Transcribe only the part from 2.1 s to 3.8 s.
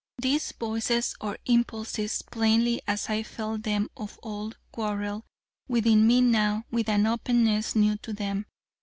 plainly as I felt